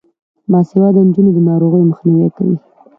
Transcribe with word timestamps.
باسواده 0.51 1.01
نجونې 1.07 1.31
د 1.33 1.39
ناروغیو 1.49 1.89
مخنیوی 1.91 2.29
کوي. 2.35 2.57